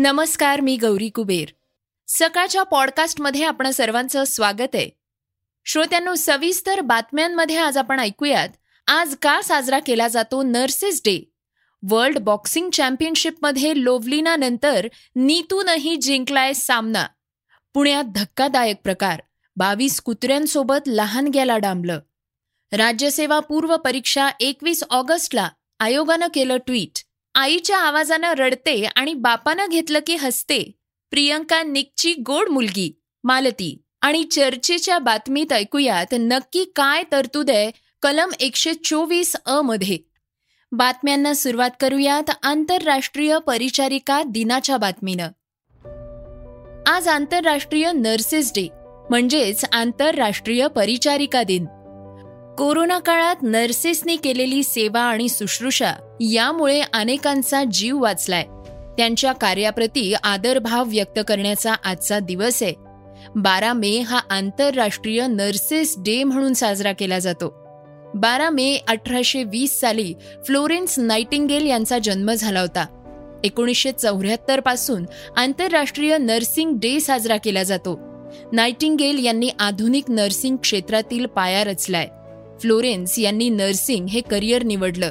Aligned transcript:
नमस्कार 0.00 0.60
मी 0.60 0.76
गौरी 0.76 1.08
कुबेर. 1.08 1.48
सकाळच्या 2.08 2.62
पॉडकास्टमध्ये 2.62 3.44
आपण 3.44 3.70
सर्वांचं 3.70 4.24
स्वागत 4.24 4.74
आहे. 4.74 4.90
श्रोत्यांनो 5.64 6.14
सविस्तर 6.14 6.80
बातम्यांमध्ये 6.80 7.56
आज 7.56 7.78
आपण 7.78 8.00
ऐकूयात. 8.00 8.48
आज 8.86 9.16
का 9.22 9.40
साजरा 9.42 9.78
केला 9.78 10.08
जातो 10.08 10.42
नर्सेस 10.42 11.00
डे? 11.04 11.30
वर्ल्ड 11.90 12.18
बॉक्सिंग 12.18 12.70
चॅम्पियनशिपमध्ये 12.70 13.84
लोवलिनानंतर 13.84 14.88
नीतूनही 15.16 15.96
जिंकलाय 15.96 16.52
सामना. 16.52 17.06
पुण्यात 17.74 18.04
धक्कादायक 18.04 18.76
प्रकार. 18.84 19.20
बावीस 19.56 20.00
कुत्र्यांसोबत 20.00 20.88
लहानग्याला 20.88 21.58
डांबलं. 21.58 22.00
राज्यसेवा 22.72 23.40
पूर्व 23.40 23.76
परीक्षा 23.76 24.28
एकवीस 24.40 24.84
ऑगस्टला 24.90 25.48
आयोगानं 25.80 26.26
केलं 26.34 26.56
ट्विट. 26.56 27.07
आईच्या 27.38 27.78
आवाजानं 27.78 28.32
रडते 28.32 28.84
आणि 28.96 29.14
बापानं 29.14 29.66
घेतलं 29.66 29.98
की 30.06 30.16
हसते. 30.16 30.72
प्रियंका 31.10 31.62
निकची 31.62 32.14
गोड 32.14 32.48
मुलगी 32.48 33.00
मालती. 33.24 33.82
आणि 34.02 34.24
चर्चेच्या 34.24 34.98
बातमीत 34.98 35.52
ऐकूयात 35.52 36.06
नक्की 36.12 36.64
काय 36.76 37.02
तरतूद 37.12 37.50
आहे 37.50 37.70
कलम 38.02 38.30
एकशे 38.40 38.74
चोवीस 38.74 39.36
अ 39.46 39.60
मध्ये. 39.60 39.98
बातम्यांना 40.72 41.34
सुरुवात 41.34 41.70
करूयात 41.80 42.30
आंतरराष्ट्रीय 42.42 43.38
परिचारिका 43.38 44.22
दिनाच्या 44.22 44.76
बातमीनं. 44.76 45.28
आज 46.86 47.08
आंतरराष्ट्रीय 47.08 47.92
नर्सेस 47.92 48.52
डे 48.56 48.68
म्हणजेच 49.10 49.64
आंतरराष्ट्रीय 49.72 50.68
परिचारिका 50.68 51.42
दिन. 51.42 51.66
कोरोना 52.58 52.98
काळात 52.98 53.36
नर्सेसनी 53.42 54.16
केलेली 54.16 54.62
सेवा 54.62 55.00
आणि 55.00 55.26
शुश्रूषा 55.28 55.92
यामुळे 56.20 56.80
अनेकांचा 56.92 57.64
जीव 57.64 58.02
वाचलाय. 58.02 58.42
त्यांच्या 58.96 59.32
कार्याप्रती 59.32 60.14
आदरभाव 60.14 60.84
व्यक्त 60.86 61.20
करण्याचा 61.28 61.72
आजचा 61.84 62.18
दिवस 62.18 62.62
आहे. 62.62 62.74
बारा 63.36 63.72
मे 63.72 63.98
हा 63.98 64.20
आंतरराष्ट्रीय 64.30 65.26
नर्सेस 65.26 65.94
डे 65.98 66.24
म्हणून 66.24 66.52
साजरा 66.52 66.92
केला 66.92 67.18
जातो. 67.18 67.48
बारा 68.14 68.50
मे 68.50 68.78
अठराशे 68.88 69.44
वीस 69.44 69.80
साली 69.80 70.14
फ्लोरेन्स 70.46 70.98
नाइटिंगेल 70.98 71.66
यांचा 71.66 71.98
जन्म 71.98 72.32
झाला 72.32 72.60
होता. 72.60 72.86
एकोणीसशे 73.44 73.92
चौऱ्याहत्तरपासून 73.92 75.06
आंतरराष्ट्रीय 75.36 76.18
नर्सिंग 76.18 76.72
डे 76.76 77.00
साजरा 77.00 77.36
केला 77.36 77.62
जातो. 77.62 78.00
नाइटिंगेल 78.52 79.26
यांनी 79.26 79.50
आधुनिक 79.58 80.04
नर्सिंग 80.08 80.56
क्षेत्रातील 80.56 81.26
पाया 81.26 81.64
रचलाय. 81.64 82.08
फ्लोरेन्स 82.60 83.18
यांनी 83.18 83.48
नर्सिंग 83.48 84.06
हे 84.06 84.20
करिअर 84.20 84.62
निवडलं. 84.62 85.10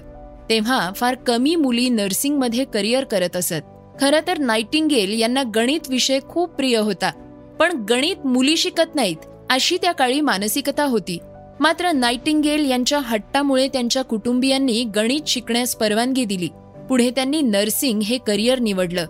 तेव्हा 0.50 0.92
फार 0.96 1.16
कमी 1.16 1.56
मुली 1.56 1.90
नर्सिंगमध्ये 1.90 2.66
करिअर 2.66 3.04
करत 3.04 3.36
असत. 3.36 3.62
खरं 4.02 4.20
तर 4.28 4.38
नायटिंगेल 4.38 5.22
यांना 5.22 5.44
गणित 5.56 5.80
विषय 5.90 6.20
खूप 6.30 6.50
प्रिय 6.50 6.78
होता. 6.78 7.12
पण 7.60 7.72
गणित 7.90 8.26
मुली 8.26 8.58
शिकत 8.58 8.96
नाहीत 8.96 9.18
अशी 9.50 9.78
त्या 9.82 9.92
काळी 9.92 10.22
मानसिकता 10.22 10.84
होती. 10.84 11.18
मात्र 11.60 11.92
नायटिंगेल 11.92 12.72
यांच्या 12.72 13.00
हट्टामुळे 13.00 13.68
त्यांच्या 13.68 14.02
कुटुंबियांनी 14.02 14.84
गणित 14.84 15.22
शिकण्यास 15.28 15.76
परवानगी 15.76 16.26
दिली. 16.26 16.50
पुढे 16.90 17.10
त्यांनी 17.10 17.42
नर्सिंग 17.42 18.02
हे 18.02 18.18
करिअर 18.18 18.60
निवडलं. 18.60 19.06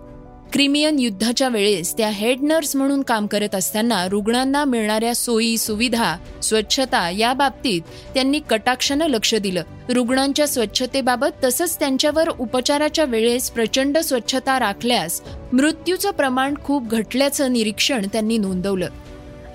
क्रिमियन 0.52 0.98
युद्धाच्या 0.98 1.48
वेळेस 1.48 1.96
त्या 1.96 2.08
हेड 2.08 2.42
नर्स 2.42 2.76
म्हणून 2.76 3.02
काम 3.02 3.26
करत 3.26 3.54
असताना 3.54 4.08
रुग्णांना 4.08 4.64
मिळणाऱ्या 4.64 5.14
सोयी 5.14 5.58
सुविधा 5.58 6.16
स्वच्छता 6.42 7.10
या 7.10 7.32
बाबतीत 7.32 7.82
त्यांनी 8.14 8.40
कटाक्षानं 8.50 9.06
लक्ष 9.06 9.34
दिलं. 9.34 9.62
रुग्णांच्या 9.88 10.48
स्वच्छतेबाबत 10.48 11.44
तसंच 11.44 11.78
त्यांच्यावर 11.78 12.28
उपचाराच्या 12.28 13.04
वेळेस 13.04 13.50
प्रचंड 13.50 13.98
स्वच्छता 13.98 14.58
राखल्यास 14.58 15.20
मृत्यूचं 15.52 16.10
प्रमाण 16.10 16.54
खूप 16.64 16.88
घटल्याचं 16.88 17.52
निरीक्षण 17.52 18.06
त्यांनी 18.12 18.38
नोंदवलं. 18.38 18.88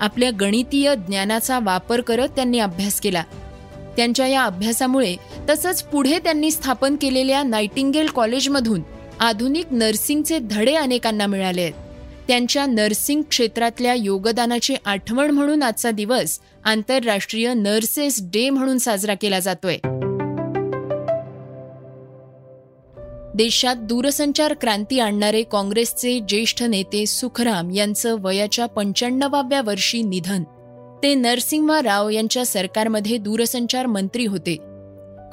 आपल्या 0.00 0.30
गणितीय 0.40 0.94
ज्ञानाचा 0.94 1.58
वापर 1.62 2.00
करत 2.00 2.28
त्यांनी 2.28 2.58
अभ्यास 2.58 3.00
केला. 3.00 3.22
त्यांच्या 3.96 4.26
या 4.26 4.44
अभ्यासामुळे 4.44 5.16
तसंच 5.50 5.82
पुढे 5.82 6.18
त्यांनी 6.18 6.50
स्थापन 6.50 6.96
केलेल्या 6.96 7.42
नायटिंगेल 7.42 8.06
कॉलेजमधून 8.06 8.80
आधुनिक 9.20 9.66
नर्सिंगचे 9.70 10.38
धडे 10.38 10.74
अनेकांना 10.74 11.26
मिळाले 11.26 11.60
आहेत. 11.60 11.72
त्यांच्या 12.28 12.66
नर्सिंग 12.66 13.22
क्षेत्रातल्या 13.22 13.94
योगदानाची 13.94 14.74
आठवण 14.84 15.30
म्हणून 15.30 15.62
आजचा 15.62 15.90
दिवस 15.90 16.38
आंतरराष्ट्रीय 16.64 17.54
नर्सेस 17.54 18.18
डे 18.22 18.50
म्हणून 18.50 18.78
साजरा 18.78 19.14
केला 19.14 19.40
जातोय. 19.40 19.76
देशात 23.34 23.76
दूरसंचार 23.76 24.54
क्रांती 24.54 25.00
आणणारे 25.00 25.42
काँग्रेसचे 25.42 26.20
ज्येष्ठ 26.20 26.62
नेते 26.62 27.06
सुखराम 27.06 27.70
यांचं 27.70 28.16
वयाच्या 28.20 28.66
पंच्याण्णवाव्या 28.66 29.62
वर्षी 29.62 30.02
निधन. 30.02 30.42
ते 31.02 31.14
नरसिंहा 31.14 31.82
राव 31.82 32.08
यांच्या 32.08 32.46
सरकारमध्ये 32.46 33.18
दूरसंचार 33.18 33.86
मंत्री 33.86 34.26
होते. 34.26 34.73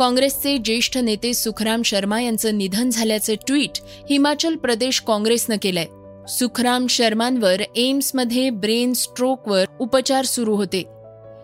काँग्रेसचे 0.02 0.58
ज्येष्ठ 0.58 0.98
नेते 0.98 1.34
सुखराम 1.34 1.82
शर्मा 1.82 2.22
यांचं 2.22 2.58
निधन 2.58 2.90
झाल्याचं 2.90 3.34
ट्विट 3.48 3.80
हिमाचल 4.10 4.56
प्रदेश 4.56 5.00
काँग्रेसनं 5.00 5.56
केलंय. 5.62 5.86
सुखराम 6.28 6.88
शर्मांवर 6.88 7.62
एम्समध्ये 7.76 8.50
ब्रेन 8.50 8.94
स्ट्रोकवर 8.94 9.66
उपचार 9.80 10.26
सुरू 10.26 10.56
होते. 10.56 10.84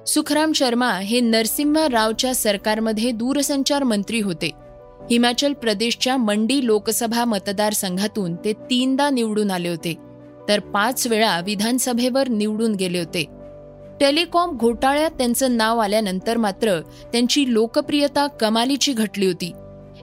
सुखराम 0.08 0.52
शर्मा 0.52 0.94
हे 0.94 1.20
नरसिंहा 1.20 1.88
रावच्या 1.92 2.36
सरकारमध्ये 2.36 3.12
दूरसंचार 3.12 3.84
मंत्री 3.84 4.20
होते. 4.20 4.52
हिमाचल 5.12 5.54
प्रदेशच्या 5.54 6.18
मंडी 6.18 6.66
लोकसभा 6.66 7.26
मतदारसंघातून 7.26 8.36
ते 8.36 8.54
तीनदा 8.54 9.10
निवडून 9.10 9.52
आले 9.52 9.70
होते. 9.70 9.96
तर 10.50 10.60
पाच 10.60 11.08
वेळा 11.08 11.40
विधानसभेवर 11.40 12.28
निवडून 12.28 12.76
गेले 12.76 13.00
होते. 13.00 13.37
टेलिकॉम 14.00 14.58
घोटाळ्यात 14.58 15.12
त्यांचं 15.12 15.58
नाव 15.58 15.78
आल्यानंतर 15.78 16.38
मात्र 16.38 16.80
त्यांची 17.12 17.54
लोकप्रियता 17.54 18.28
कमालीची 18.28 18.94
घटली 18.94 19.26
होती. 19.26 19.52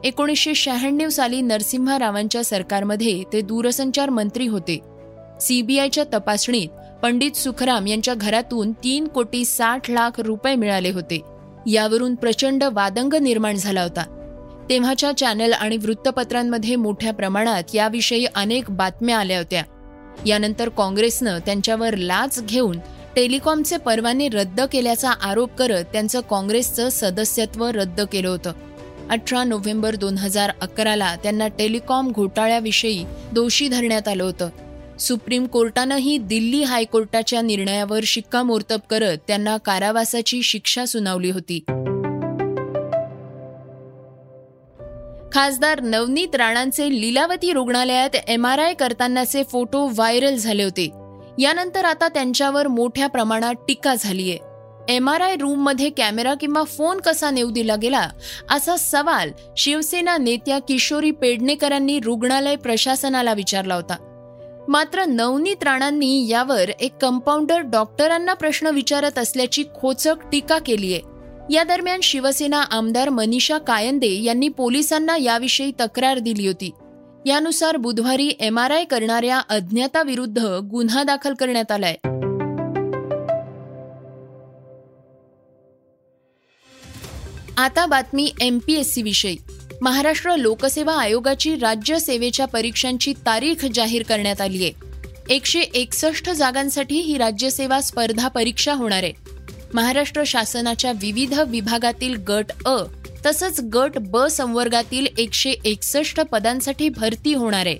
एकोणीसशे 0.05 0.55
शहाण्णव 0.55 1.09
साली 1.09 1.41
नरसिंहा 1.41 1.99
रावांच्या 1.99 2.45
सरकारमध्ये 2.45 3.23
ते 3.33 3.41
दूरसंचार 3.41 4.11
मंत्री 4.11 4.47
होते. 4.47 4.79
सीबीआयच्या 5.41 6.05
तपासणीत 6.05 6.69
पंडित 7.03 7.37
सुखराम 7.37 7.87
यांच्या 7.87 8.15
घरातून 8.15 8.73
तीन 8.73 9.09
कोटी 9.09 9.45
साठ 9.45 9.91
लाख 9.91 10.21
रुपये 10.21 10.55
मिळाले 10.55 10.91
होते. 10.91 11.21
यावरून 11.67 12.15
प्रचंड 12.15 12.65
वादंग 12.73 13.15
निर्माण 13.15 13.55
झाला 13.55 13.83
होता. 13.83 14.05
तेव्हाच्या 14.71 15.13
चॅनल 15.13 15.53
आणि 15.53 15.77
वृत्तपत्रांमध्ये 15.77 16.77
मोठ्या 16.77 17.13
प्रमाणात 17.13 17.63
याविषयी 17.75 18.27
अनेक 18.35 18.65
बातम्या 18.71 19.19
आल्या 19.19 19.39
होत्या. 19.39 19.63
यानंतर 20.27 20.69
काँग्रेसनं 20.69 21.39
त्यांच्यावर 21.39 21.97
लाच 21.97 22.43
घेऊन 22.43 22.79
टेलिकॉमचे 23.17 23.77
परवाने 23.77 24.29
रद्द 24.29 24.61
केल्याचा 24.61 25.11
आरोप 25.11 25.55
करत 25.55 25.85
त्यांचं 25.85 26.21
काँग्रेसचं 26.21 26.89
सदस्यत्व 26.89 27.67
रद्द 27.67 28.01
केलं 28.01 28.29
होतं. 28.29 28.53
अठरा 29.11 29.45
नोव्हेंबर 29.45 29.95
दोन 29.95 30.19
हजार 30.19 30.51
अकराला 30.61 31.17
त्यांना 31.17 31.49
टेलिकॉम 31.49 32.13
घोटाळ्याविषयी 32.13 33.05
दोषी 33.33 33.69
धरण्यात 33.69 34.09
आलं 34.09 34.25
होतं. 34.25 34.49
सुप्रीम 34.99 35.47
कोर्टानंही 35.47 36.19
दिल्ली 36.19 36.63
हायकोर्टाच्या 36.63 37.41
निर्णयावर 37.41 38.01
शिक्कामोर्तब 38.05 38.79
करत 38.91 39.19
त्यांना 39.29 39.57
कारावासाची 39.57 40.43
शिक्षा 40.43 40.85
सुनावली 40.85 41.31
होती. 41.31 41.59
खासदार 45.33 45.81
नवनीत 45.81 46.35
राणांचे 46.35 47.01
लीलावती 47.01 47.53
रुग्णालयात 47.53 48.11
एम 48.29 48.47
आर 48.47 48.59
आय 48.59 48.75
करतानाचे 48.75 49.43
फोटो 49.43 49.87
व्हायरल 49.87 50.37
झाले 50.37 50.65
होते. 50.65 51.04
यानंतर 51.39 51.85
आता 51.85 52.09
त्यांच्यावर 52.09 52.69
मोठ्या 52.69 53.07
प्रमाणात 53.07 53.55
टीका 53.69 53.95
झालीय. 53.95 54.37
एम 54.89 55.09
आर 55.09 55.21
आय 55.21 55.37
रूममध्ये 55.37 55.91
कॅमेरा 55.91 56.35
किंवा 56.35 56.63
फोन 56.63 57.01
कसा 57.01 57.31
नेऊ 57.31 57.51
दिला 57.51 57.77
गेला 57.77 58.09
असा 58.51 58.77
सवाल 58.77 59.31
शिवसेना 59.57 60.17
नेत्या 60.17 60.59
किशोरी 60.59 61.11
पेडणेकरांनी 61.11 62.01
रुग्णालय 62.01 62.57
प्रशासनाला 62.57 63.33
विचारला 63.33 63.75
होता. 63.75 63.97
मात्र 64.69 65.05
नवनीत 65.05 65.65
राणांनी 65.65 66.29
यावर 66.29 66.71
एक 66.81 66.93
कंपाऊंडर 67.03 67.59
डॉक्टरांना 67.59 68.35
प्रश्न 68.35 68.67
विचारत 68.67 69.19
असल्याची 69.19 69.65
खोचक 69.81 70.15
टीका 70.33 70.59
केलीय. 70.59 70.99
या 71.51 71.63
दरम्यान 71.63 72.01
शिवसेना 72.01 72.63
आमदार 72.63 73.09
मनीषा 73.09 73.59
कायंदे 73.59 74.23
यांनी 74.23 74.49
पोलिसांना 74.49 75.17
याविषयी 75.17 75.73
तक्रार 75.81 76.19
दिली 76.19 76.47
होती. 76.47 76.71
यानुसार 77.27 77.77
बुधवारी 77.77 78.33
एम 78.41 78.59
आर 78.59 78.71
आय 78.71 78.85
करणाऱ्या 78.85 79.39
अज्ञाताविरुद्ध 79.49 80.39
गुन्हा 80.71 81.03
दाखल 81.03 81.35
करण्यात 81.35 81.73
आलाय. 81.73 81.95
आता 87.57 87.87
बातमी 87.87 88.33
एमपीएससी 88.41 89.03
विषयी. 89.03 89.37
महाराष्ट्र 89.83 90.37
लोकसेवा 90.37 90.95
आयोगाची 90.97 91.55
राज्य 91.57 91.99
सेवेच्या 91.99 92.47
परीक्षांची 92.47 93.13
तारीख 93.27 93.65
जाहीर 93.75 94.03
करण्यात 94.03 94.41
आली 94.41 94.65
आहे 94.65 94.73
एकशे 95.35 95.61
एकसष्ट 95.61 96.31
जागांसाठी 96.31 97.01
ही 97.01 97.19
राज्यसेवा 97.19 97.81
स्पर्धा 97.81 98.29
परीक्षा 98.29 98.73
होणार 98.73 99.03
आहे. 99.03 99.24
महाराष्ट्र 99.75 100.23
शासनाच्या 100.27 100.93
विविध 100.93 101.33
विभागातील 101.49 102.15
गट 102.29 102.53
अ 102.67 102.77
तसंच 103.27 103.61
गट 103.61 103.97
ब 103.99 104.27
संवर्गातील 104.27 105.07
एकशे 105.19 105.51
एकसष्ट 105.51 106.21
पदांसाठी 106.21 106.89
भरती 106.89 107.33
होणार 107.35 107.67
आहे. 107.67 107.79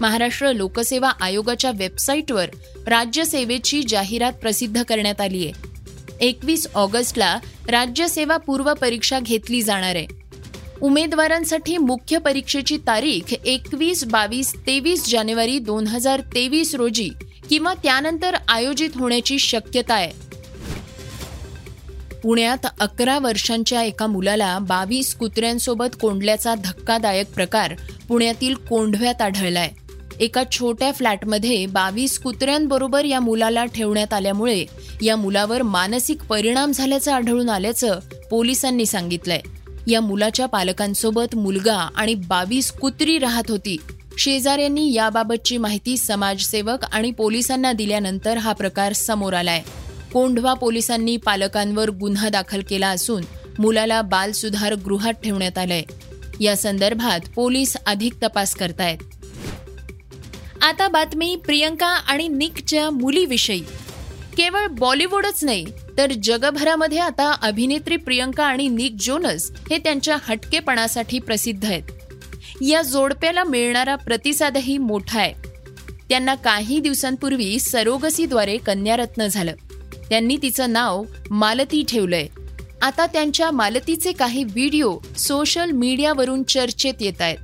महाराष्ट्र 0.00 0.52
लोकसेवा 0.52 1.10
आयोगाच्या 1.20 1.70
वेबसाईटवर 1.70 2.48
राज्यसेवेची 2.86 3.82
जाहिरात 3.88 4.32
प्रसिद्ध 4.32 4.82
करण्यात 4.82 5.20
आली 5.20 5.46
आहे. 5.46 5.70
एकवीस 6.26 6.66
ऑगस्टला 6.74 7.38
राज्यसेवा 7.68 8.36
पूर्व 8.36 8.72
परीक्षा 8.74 9.18
घेतली 9.20 9.62
जाणार 9.62 9.96
आहे. 9.96 10.06
उमेदवारांसाठी 10.80 11.76
मुख्य 11.76 12.18
परीक्षेची 12.18 12.76
तारीख 12.76 13.34
एकवीस 13.44 14.04
बावीस 14.04 14.54
तेवीस 14.66 15.08
जानेवारी 15.10 15.58
दोन 15.58 15.86
हजार 15.86 16.20
तेवीस 16.34 16.74
रोजी 16.74 17.08
किंवा 17.50 17.74
त्यानंतर 17.74 18.36
आयोजित 18.48 18.90
होण्याची 18.94 19.38
शक्यता 19.38 19.94
आहे. 19.94 20.31
पुण्यात 22.22 22.66
अकरा 22.80 23.18
वर्षांच्या 23.18 23.82
एका 23.82 24.06
मुलाला 24.06 24.58
बावीस 24.58 25.14
कुत्र्यांसोबत 25.14 25.96
कोंडल्याचा 26.00 26.54
धक्कादायक 26.54 27.32
प्रकार 27.34 27.74
पुण्यातील 28.08 28.54
कोंढव्यात 28.54 29.22
आढळलाय. 29.22 29.70
एका 30.20 30.42
छोट्या 30.52 30.92
फ्लॅटमध्ये 30.92 31.66
बावीस 31.66 32.18
कुत्र्यांबरोबर 32.18 33.04
या 33.04 33.20
मुलाला 33.20 33.64
ठेवण्यात 33.64 34.12
आल्यामुळे 34.12 34.64
या 35.02 35.16
मुलावर 35.16 35.62
मानसिक 35.62 36.22
परिणाम 36.22 36.72
झाल्याचं 36.72 37.12
आढळून 37.12 37.48
आल्याचं 37.48 37.98
पोलिसांनी 38.30 38.86
सांगितलंय. 38.86 39.40
या 39.86 40.00
मुलाच्या 40.00 40.46
पालकांसोबत 40.46 41.34
मुलगा 41.34 41.76
आणि 41.96 42.14
बावीस 42.14 42.72
कुत्री 42.72 43.18
राहत 43.18 43.50
होती. 43.50 43.76
शेजाऱ्यांनी 44.18 44.92
याबाबतची 44.92 45.56
माहिती 45.56 45.96
समाजसेवक 45.96 46.84
आणि 46.92 47.10
पोलिसांना 47.10 47.72
दिल्यानंतर 47.72 48.36
हा 48.36 48.52
प्रकार 48.52 48.92
समोर 48.92 49.32
आलाय. 49.32 49.62
कोंढवा 50.12 50.54
पोलिसांनी 50.54 51.16
पालकांवर 51.16 51.90
गुन्हा 51.90 52.28
दाखल 52.28 52.60
केला 52.68 52.88
असून 52.88 53.22
मुलाला 53.58 54.02
बाल 54.02 54.32
सुधार 54.32 54.74
गृहात 54.74 55.12
ठेवण्यात 55.12 55.58
आलंय. 55.58 55.82
या 56.40 56.56
संदर्भात 56.56 57.20
पोलीस 57.34 57.76
अधिक 57.86 58.12
तपास 58.22 58.54
करतायत. 58.54 58.98
आता 60.62 60.88
बातमी 60.88 61.36
प्रियंका 61.36 61.86
आणि 61.86 62.28
निकच्या 62.28 62.90
मुलीविषयी. 62.90 63.60
केवळ 64.36 64.66
बॉलिवूडच 64.66 65.44
नाही 65.44 65.66
तर 65.98 66.12
जगभरामध्ये 66.22 66.98
आता 66.98 67.32
अभिनेत्री 67.42 67.96
प्रियंका 67.96 68.44
आणि 68.44 68.68
निक 68.68 68.94
जोनस 69.00 69.50
हे 69.70 69.78
त्यांच्या 69.78 70.16
हटकेपणासाठी 70.22 71.18
प्रसिद्ध 71.18 71.64
आहेत. 71.64 71.82
या 72.60 72.82
जोडप्याला 72.82 73.44
मिळणारा 73.44 73.96
प्रतिसादही 73.96 74.78
मोठा 74.78 75.20
आहे. 75.20 75.34
त्यांना 76.08 76.34
काही 76.34 76.80
दिवसांपूर्वी 76.80 77.58
सरोगसीद्वारे 77.58 78.56
कन्यारत्न 78.56 79.26
झालं. 79.26 79.52
त्यांनी 80.12 80.36
तिचं 80.42 80.72
नाव 80.72 81.02
मालती 81.30 81.84
ठेवलंय. 81.88 82.26
आता 82.82 83.06
त्यांच्या 83.06 83.50
मालतीचे 83.50 84.12
काही 84.12 84.44
व्हिडिओ 84.44 84.98
सोशल 85.18 85.70
मीडियावरून 85.70 86.42
चर्चेत 86.42 86.94
येत 87.00 87.20
आहेत. 87.20 87.36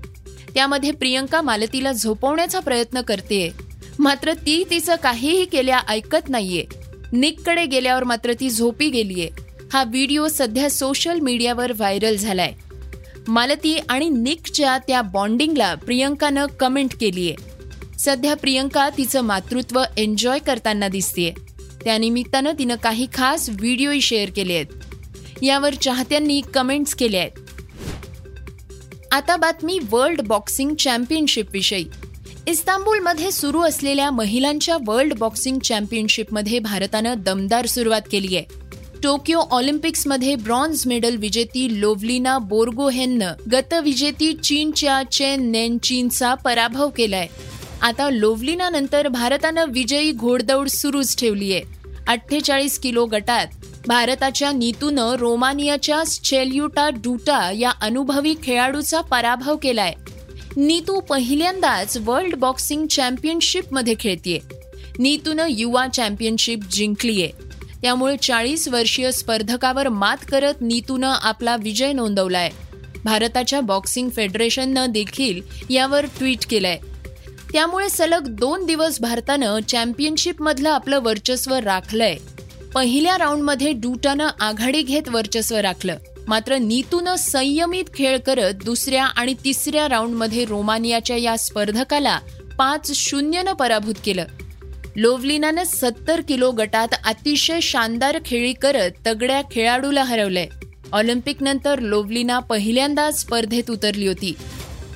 त्यामध्ये 0.55 0.91
प्रियंका 0.91 1.41
मालतीला 1.41 1.93
झोपवण्याचा 1.93 2.61
प्रयत्न 2.61 3.01
करते 3.01 3.51
मात्र 3.99 4.33
ती 4.33 4.65
तिचं 4.71 4.97
काहीही 4.97 5.45
केल्या 5.45 5.81
ऐकत 5.89 6.29
नाहीये. 6.29 6.65
निककडे 7.13 7.67
गेल्यावर 7.67 8.05
मात्र 8.05 8.33
ती 8.33 8.51
झोपी 8.51 8.91
गेलीये. 8.91 9.29
हा 9.73 9.85
व्हिडिओ 9.85 10.29
सध्या 10.29 10.71
सोशल 10.71 11.21
मीडियावर 11.21 11.73
व्हायरल 11.73 12.17
झालाय. 12.17 12.53
मालती 13.29 13.79
आणि 13.89 14.09
निकच्या 14.09 14.79
त्या 14.79 15.03
बॉन्डिंगला 15.03 15.75
प्रियंकानं 15.75 16.47
कमेंट 16.47 16.95
केलीये. 17.01 17.35
सध्या 17.99 18.35
प्रियंका 18.35 18.89
तिचं 18.89 19.21
मातृत्व 19.21 19.83
एन्जॉय 19.97 20.39
करताना 20.39 20.89
दिसतीये. 20.89 21.48
त्यानिमित्तानं 21.85 22.53
तिनं 22.59 22.77
काही 22.77 23.07
खास 23.15 23.51
व्हिडिओही 23.51 24.01
शेअर 24.01 24.31
केले 24.31 24.55
आहेत. 24.55 24.67
यावर 25.43 25.75
चाहत्यांनी 25.75 26.41
कमेंट्स 26.55 26.95
केले 26.95 27.19
आहेत. 27.19 27.31
आता 29.13 29.37
बातमी 29.37 29.79
वर्ल्ड 29.91 30.21
बॉक्सिंग 30.21 30.75
चॅम्पियनशिप 30.75 31.47
विषयी. 31.53 31.85
इस्तांबुलमध्ये 32.47 33.31
सुरू 33.31 33.61
असलेल्या 33.61 34.11
महिलांच्या 34.11 34.77
वर्ल्ड 34.87 35.15
बॉक्सिंग 35.19 35.59
चॅम्पियनशिपमध्ये 35.59 36.59
भारतानं 36.59 37.15
दमदार 37.19 37.67
सुरुवात 37.67 38.01
केली 38.11 38.37
आहे. 38.37 38.45
टोकियो 39.03 39.39
ऑलिम्पिक्समध्ये 39.39 40.35
ब्रॉन्झ 40.35 40.87
मेडल 40.87 41.17
विजेती 41.17 41.81
लोव्लिना 41.81 42.39
बोर्गोहेननं 42.39 43.33
गतविजेती 43.53 44.33
चीनच्या 44.33 45.03
चेन 45.13 45.51
नेन 45.51 45.79
चीनचा 45.79 46.35
पराभव 46.35 46.89
केलाय. 46.89 47.27
आता 47.83 48.11
लोव्हलिनानंतर 48.11 49.09
भारतानं 49.09 49.65
विजयी 49.69 50.13
घोडदौड 50.13 50.69
सुरूच 50.69 51.17
ठेवली 51.17 51.53
आहे 51.53 51.63
अठ्ठेचाळीस 52.09 52.79
किलो 52.79 53.07
गटात 53.07 53.47
भारताच्या 53.87 54.53
नीतूनं 54.53 55.15
रोमानियाच्या 55.15 56.05
स्चेल्युटा 56.05 56.91
डुटा 56.91 57.53
या 57.53 57.71
अनुभवी 57.81 58.35
खेळाडूचा 58.43 59.01
पराभव 59.01 59.57
केलाय. 59.57 59.95
नीतू 60.57 61.01
पहिल्यांदाच 61.01 61.99
वर्ल्ड 62.05 62.35
बॉक्सिंग 62.35 62.87
चॅम्पियनशिपमध्ये 62.87 63.95
खेळतीये. 64.01 64.39
नीतूनं 64.99 65.47
युवा 65.51 65.87
चॅम्पियनशिप 65.89 66.59
जिंकलीये. 66.73 67.31
त्यामुळे 67.83 68.17
चाळीस 68.17 68.69
वर्षीय 68.69 69.13
स्पर्धकावर 69.13 69.89
मात 69.89 70.17
करत 70.29 70.55
नीतूनं 70.61 71.15
आपला 71.23 71.57
विजय 71.57 71.93
नोंदवलाय. 71.93 72.51
भारताच्या 73.05 73.61
बॉक्सिंग 73.61 74.11
फेडरेशननं 74.11 74.87
देखील 74.91 75.41
यावर 75.71 76.07
ट्विट 76.07 76.47
केलंय. 76.51 76.79
त्यामुळे 77.53 77.89
सलग 77.89 78.29
दोन 78.29 78.67
दिवस 78.67 79.01
भारतानं 79.01 79.59
चॅम्पियनशिपमधलं 79.69 80.71
आपलं 80.71 81.01
वर्चस्व 81.01 81.55
राखलंय. 81.55 82.17
पहिल्या 82.75 83.19
राऊंडमध्ये 83.19 83.73
डूटानं 83.73 84.29
आघाडी 84.41 84.83
घेत 84.83 85.09
वर्चस्व 85.09 85.57
राखलं. 85.57 85.97
मात्र 86.29 86.59
नीतूनं 86.59 87.15
संयमित 87.15 87.85
खेळ 87.95 88.19
करत 88.19 88.55
दुसऱ्या 88.65 89.05
आणि 89.05 89.35
तिसऱ्या 89.45 89.89
राऊंडमध्ये 89.89 90.45
रोमानियाच्या 90.45 91.17
या 91.17 91.39
स्पर्धकाला 91.39 92.19
पाच 92.59 92.93
शून्यनं 92.93 93.53
पराभूत 93.53 93.95
केलं. 94.05 94.25
लोवलिनानं 94.97 95.63
सत्तर 95.65 96.21
किलो 96.21 96.51
गटात 96.51 96.89
अतिशय 97.05 97.61
शानदार 97.61 98.19
खेळी 98.27 98.53
करत 98.53 98.91
तगड्या 99.07 99.43
खेळाडूला 99.43 100.03
हरवलंय. 100.03 100.49
ऑलिम्पिक 100.93 101.43
नंतर 101.43 101.79
लोव्लिना 101.79 102.39
पहिल्यांदाच 102.39 103.21
स्पर्धेत 103.21 103.71
उतरली 103.71 104.07
होती. 104.07 104.37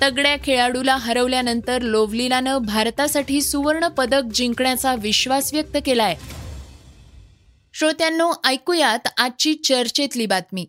तगड्या 0.03 0.37
खेळाडूला 0.45 0.97
हरवल्यानंतर 0.97 1.83
लोवलीलानं 1.83 2.59
भारतासाठी 2.59 3.43
सुवर्ण 3.43 3.89
पदक 3.89 4.23
जिंकण्याचा 4.35 4.95
विश्वास 4.95 5.55
व्यक्त 5.55 5.77
केलाय. 5.87 6.17
श्रोत्यांनो 7.75 8.33
ऐकूयात 8.45 9.09
आजची 9.17 9.55
चर्चेतली 9.55 10.27
बातमी. 10.27 10.67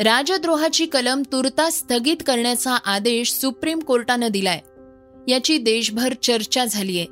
राजद्रोहाची 0.00 0.86
कलम 0.86 1.22
तुर्तास 1.32 1.74
स्थगित 1.74 2.16
करण्याचा 2.26 2.74
आदेश 2.74 3.32
सुप्रीम 3.32 3.78
कोर्टानं 3.78 4.28
दिलाय. 4.28 4.60
याची 5.28 5.58
देशभर 5.58 6.14
चर्चा 6.22 6.64
झालीय. 6.64 7.04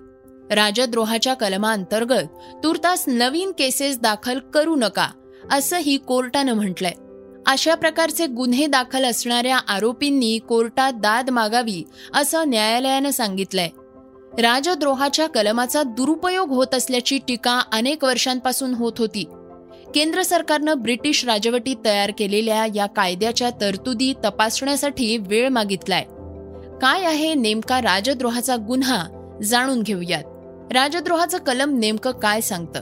राजद्रोहाच्या 0.54 1.34
कलमाअंतर्गत 1.34 2.24
तुर्तास 2.64 3.04
नवीन 3.06 3.52
केसेस 3.52 3.98
दाखल 3.98 4.38
करू 4.38 4.76
नका 4.76 5.08
असंही 5.50 5.96
कोर्टानं 5.96 6.52
म्हटलंय. 6.52 6.92
अशा 7.46 7.74
प्रकारचे 7.74 8.26
गुन्हे 8.26 8.66
दाखल 8.66 9.04
असणाऱ्या 9.04 9.56
आरोपींनी 9.56 10.38
कोर्टात 10.38 10.92
दाद 10.92 11.30
मागावी 11.30 11.82
असं 12.14 12.48
न्यायालयानं 12.48 13.10
सांगितलंय. 13.10 13.68
राजद्रोहाच्या 14.42 15.28
कलमाचा 15.28 15.82
दुरुपयोग 15.82 16.48
होत 16.48 16.74
असल्याची 16.74 17.18
टीका 17.28 17.62
अनेक 17.72 18.04
वर्षांपासून 18.04 18.74
होत 18.74 18.92
होती. 18.98 19.24
केंद्र 19.94 20.22
सरकारनं 20.22 20.74
ब्रिटिश 20.74 21.24
राजवटीत 21.24 21.76
तयार 21.84 22.12
केलेल्या 22.18 22.66
या 22.74 22.86
कायद्याच्या 22.86 23.50
तरतुदी 23.50 24.12
तपासण्यासाठी 24.24 25.16
वेळ 25.16 25.48
मागितलाय. 25.48 26.02
काय 26.80 27.02
आहे 27.04 27.34
नेमका 27.34 27.80
राजद्रोहाचा 27.80 28.56
गुन्हा 28.56 29.04
जाणून 29.42 29.82
घेऊयात. 29.82 30.24
राजद्रोहाचं 30.72 31.38
कलम 31.38 31.78
नेमकं 31.78 32.10
काय 32.10 32.40
सांगतं? 32.40 32.80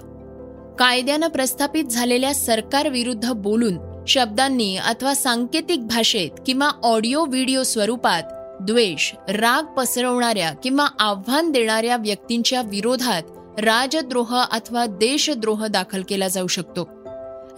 कायद्यानं 0.78 1.26
प्रस्थापित 1.26 1.84
झालेल्या 1.84 2.34
सरकारविरुद्ध 2.34 3.32
बोलून 3.32 3.91
शब्दांनी 4.08 4.76
अथवा 4.76 5.14
सांकेतिक 5.14 5.86
भाषेत 5.86 6.30
किंवा 6.46 6.70
ऑडिओ 6.82 7.24
व्हिडिओ 7.24 7.62
स्वरूपात 7.62 8.22
द्वेष 8.60 9.12
राग 9.28 9.62
पसरवणाऱ्या 9.62 10.52
किंवा 10.52 10.86
आव्हान 10.98 11.50
देणाऱ्या 11.50 11.96
व्यक्तींच्या 11.96 12.62
विरोधात 12.62 13.22
राजद्रोह 13.60 14.36
अथवा 14.36 14.86
देशद्रोह 14.86 15.66
दाखल 15.66 16.02
केला 16.08 16.28
जाऊ 16.28 16.46
शकतो. 16.46 16.88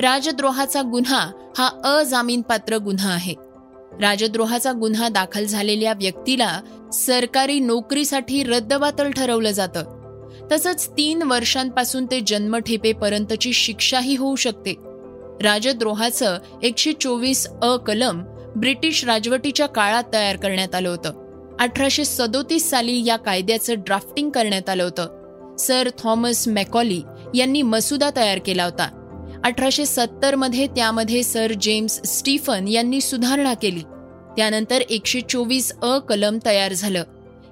राजद्रोहाचा 0.00 0.82
गुन्हा 0.82 1.30
हा 1.58 1.98
अजामीनपात्र 1.98 2.76
गुन्हा 2.76 3.12
आहे. 3.12 3.34
राजद्रोहाचा 4.00 4.72
गुन्हा 4.72 5.08
दाखल 5.08 5.44
झालेल्या 5.44 5.92
व्यक्तीला 5.92 6.60
सरकारी 6.92 7.60
नोकरीसाठी 7.60 8.42
रद्दबातल 8.42 9.10
ठरवलं 9.10 9.50
जातं. 9.50 9.84
तसंच 10.52 10.88
तीन 10.88 11.22
वर्षांपासून 11.22 12.06
ते 12.06 12.20
जन्मठेपेपर्यंतची 12.20 13.52
शिक्षाही 13.52 14.16
होऊ 14.16 14.36
शकते. 14.36 14.74
राजद्रोहाचं 15.42 16.38
एकशे 16.62 16.92
चोवीस 16.92 17.46
अ 17.62 17.76
कलम 17.76 18.22
ब्रिटिश 18.56 19.04
राजवटीच्या 19.04 19.66
काळात 19.66 20.04
तयार 20.12 20.36
करण्यात 20.36 20.74
आलं 20.74 20.88
होतं. 20.88 21.56
अठराशे 21.60 22.04
सदोतीस 22.04 22.70
साली 22.70 23.04
या 23.06 23.16
कायद्याचं 23.16 23.74
ड्राफ्टिंग 23.78 24.30
करण्यात 24.30 24.68
आलं 24.68 24.82
होतं. 24.82 25.56
सर 25.58 25.88
थॉमस 25.98 26.48
मॅकॉली 26.48 27.02
यांनी 27.34 27.62
मसुदा 27.62 28.10
तयार 28.16 28.38
केला 28.38 28.64
होता. 28.64 29.00
अठराशे 29.44 29.86
सत्तरमध्ये 29.86 30.66
त्यामध्ये 30.66 31.22
सर 31.22 31.52
जेम्स 31.60 32.00
स्टीफन 32.04 32.68
यांनी 32.68 33.00
सुधारणा 33.00 33.54
केली. 33.54 33.82
त्यानंतर 34.36 34.80
एकशे 34.80 35.20
चोवीस 35.20 35.72
अ 35.82 35.98
कलम 35.98 36.38
तयार 36.46 36.72
झालं. 36.72 37.02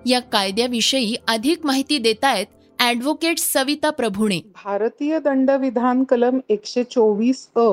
या 0.07 0.21
कायद्याविषयी 0.21 1.15
अधिक 1.29 1.67
माहिती 1.67 1.99
देत 1.99 2.25
आहेत 2.25 2.47
ॲडव्होकेट 2.83 3.39
सविता 3.39 3.91
प्रभुणे. 3.91 4.39
भारतीय 4.65 5.19
दंडविधान 5.21 6.03
कलम 6.05 6.39
एकशे 6.49 6.83
चोवीस 6.85 7.47
अ 7.57 7.67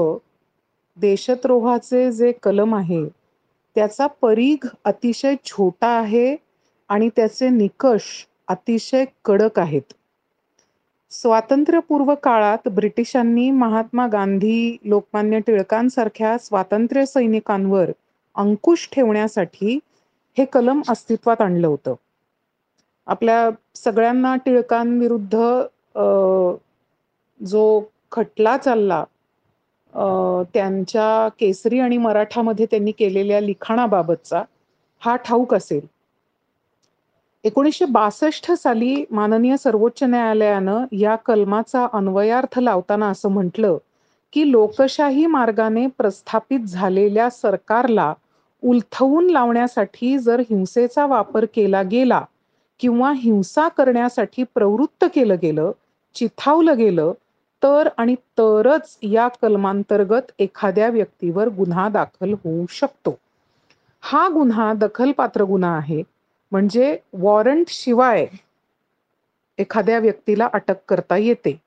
देशद्रोहाचे 0.97 2.11
जे 2.11 2.31
कलम 2.43 2.75
आहे 2.75 3.03
त्याचा 3.75 4.07
परीघ 4.21 4.67
अतिशय 4.85 5.35
छोटा 5.45 5.87
आहे 5.99 6.35
आणि 6.89 7.09
त्याचे 7.15 7.49
निकष 7.49 8.01
अतिशय 8.47 9.05
कडक 9.25 9.59
आहेत. 9.59 9.93
स्वातंत्र्यपूर्व 11.11 12.13
काळात 12.23 12.67
ब्रिटिशांनी 12.67 13.49
महात्मा 13.51 14.07
गांधी 14.07 14.77
लोकमान्य 14.83 15.39
टिळकांसारख्या 15.39 16.37
स्वातंत्र्य 16.37 17.05
सैनिकांवर 17.05 17.91
अंकुश 18.35 18.87
ठेवण्यासाठी 18.91 19.79
हे 20.37 20.45
कलम 20.45 20.81
अस्तित्वात 20.89 21.41
आणलं 21.41 21.67
होतं. 21.67 21.95
आपल्या 23.09 23.49
सगळ्यांना 23.75 24.35
टिळकांविरुद्ध 24.35 25.37
जो 27.39 27.63
खटला 28.11 28.57
चालला 28.57 29.03
त्यांच्या 30.53 31.27
केसरी 31.39 31.79
आणि 31.79 31.97
मराठामध्ये 31.97 32.65
त्यांनी 32.65 32.91
केलेल्या 32.91 33.39
लिखाणाबाबतचा 33.41 34.43
हा 35.01 35.15
ठाऊक 35.15 35.53
असेल. 35.53 35.85
एकोणीसशे 37.43 37.85
बासष्ट 37.85 38.51
साली 38.51 39.03
माननीय 39.11 39.55
सर्वोच्च 39.57 40.03
न्यायालयानं 40.03 40.85
या 40.91 41.15
कलमाचा 41.15 41.87
अन्वयार्थ 41.93 42.59
लावताना 42.59 43.09
असं 43.09 43.29
म्हटलं 43.29 43.77
की 44.33 44.49
लोकशाही 44.51 45.25
मार्गाने 45.25 45.85
प्रस्थापित 45.87 46.59
झालेल्या 46.59 47.29
सरकारला 47.29 48.13
उलथवून 48.63 49.29
लावण्यासाठी 49.29 50.17
जर 50.19 50.39
हिंसेचा 50.39 51.05
वापर 51.05 51.45
केला 51.53 51.81
गेला 51.81 52.23
किंवा 52.79 53.11
हिंसा 53.11 53.67
करण्यासाठी 53.67 54.43
प्रवृत्त 54.43 55.05
केलं 55.13 55.35
गेलं 55.41 55.71
चिथावलं 56.13 56.77
गेलं 56.77 57.13
तर 57.63 57.89
आणि 57.97 58.15
तरच 58.15 58.97
या 59.01 59.27
कलमांतर्गत 59.27 60.31
एखाद्या 60.39 60.89
व्यक्तीवर 60.89 61.49
गुन्हा 61.49 61.89
दाखल 61.89 62.33
होऊ 62.33 62.65
शकतो. 62.69 63.17
हा 64.01 64.27
गुन्हा 64.27 64.73
दखलपात्र 64.73 65.43
गुन्हा 65.43 65.75
आहे 65.77 66.03
म्हणजे 66.51 66.97
वॉरंट 67.13 67.65
शिवाय 67.69 68.25
एखाद्या 69.57 69.99
व्यक्तीला 69.99 70.49
अटक 70.53 70.77
करता 70.87 71.17
येते. 71.17 71.59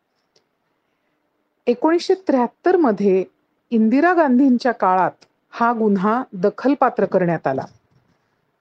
एकोणीसशे 1.66 2.14
त्र्याहत्तरमध्ये 2.14 3.24
इंदिरा 3.70 4.14
गांधींच्या 4.14 4.72
काळात 4.72 5.24
हा 5.50 5.72
गुन्हा 5.72 6.22
दखलपात्र 6.32 7.04
करण्यात 7.04 7.46
आला. 7.46 7.64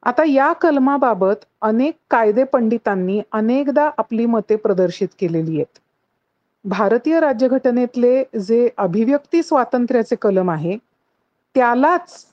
आता 0.04 0.24
या 0.28 0.54
कलमाबाबत 0.54 1.46
अनेक 1.62 1.96
कायदे 2.10 2.44
पंडितांनी 2.44 3.22
अनेकदा 3.32 3.90
आपली 3.98 4.26
मते 4.26 4.56
प्रदर्शित 4.56 5.08
केलेली 5.20 5.56
आहेत. 5.56 5.80
भारतीय 6.66 7.20
राज्यघटनेतले 7.20 8.24
जे 8.40 8.70
अभिव्यक्ती 8.78 9.44
स्वातंत्र्याचे 9.44 10.16
कलम 10.16 10.50
आहे 10.50 10.78
त्यालाच 11.56 12.26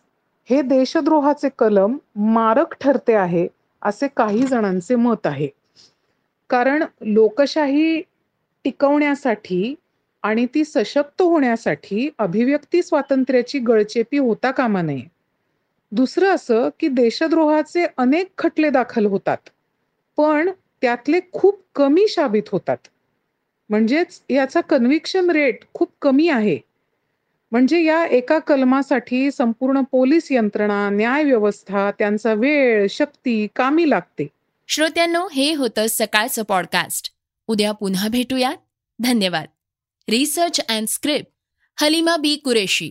हे 0.51 0.63
देशद्रोहाचे 0.63 1.49
कलम 1.59 1.97
मारक 2.17 2.75
ठरते 2.81 3.15
आहे 3.15 3.47
असे 3.83 4.09
काही 4.09 4.47
जणांचे 4.47 4.95
मत 4.95 5.27
आहे. 5.27 5.49
कारण 6.51 6.85
लोकशाही 7.01 8.01
टिकवण्यासाठी 8.65 9.75
आणि 10.23 10.47
ती 10.47 10.65
सशक्त 10.65 11.23
होण्यासाठी 11.23 12.09
अभिव्यक्ती 12.19 12.83
स्वातंत्र्याची 12.83 13.59
गळचेपी 13.59 14.19
होता 14.19 14.51
कामा 14.51 14.83
नये. 14.83 15.18
दुसरं 15.91 16.35
असं 16.35 16.69
की 16.81 16.89
देशद्रोहाचे 16.89 17.87
अनेक 17.97 18.29
खटले 18.39 18.71
दाखल 18.71 19.07
होतात 19.07 19.37
पण 20.17 20.51
त्यातले 20.81 21.21
खूप 21.33 21.63
कमी 21.75 22.07
शाबित 22.09 22.43
होतात. 22.53 22.77
म्हणजेच 23.69 24.23
याचा 24.31 24.61
कन्व्हिक्शन 24.61 25.31
रेट 25.31 25.59
खूप 25.75 25.93
कमी 26.03 26.29
आहे. 26.29 26.59
म्हणजे 27.51 27.85
या 27.85 28.07
एका 28.07 28.39
कलमासाठी 28.39 29.31
संपूर्ण 29.31 29.81
पोलीस 29.81 30.29
यंत्रणा 30.33 30.91
न्याय 30.91 31.25
व्यवस्था 31.25 31.91
त्यांचा 31.91 32.33
वेळ 32.33 32.87
शक्ती 32.91 33.47
कामी 33.57 33.91
लागते. 33.91 34.27
श्रोत्यांनो 34.69 35.29
हे 35.29 35.55
होतं 35.55 35.87
सकाळचं 35.89 36.43
पॉडकास्ट 36.43 37.13
उद्या 37.47 37.73
पुन्हा 37.73 38.09
भेटूयात. 38.09 38.57
धन्यवाद. 38.99 39.47
Research 40.11 40.61
and 40.69 40.87
script 40.87 41.27
Halima 41.81 42.17
B 42.17 42.37
Qureshi. 42.37 42.91